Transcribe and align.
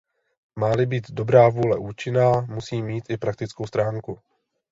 Má-li 0.55 0.85
být 0.85 1.11
dobrá 1.11 1.49
vůle 1.49 1.77
účinná, 1.77 2.41
musí 2.41 2.81
mít 2.81 3.05
i 3.09 3.17
praktickou 3.17 3.67
stránku. 3.67 4.19